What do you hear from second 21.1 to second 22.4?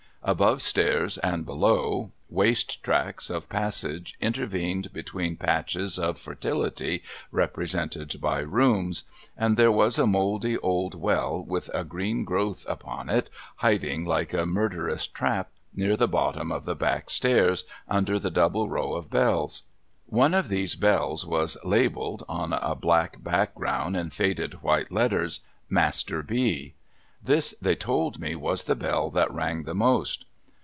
was labelled,